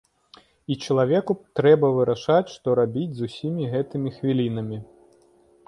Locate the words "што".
2.55-2.67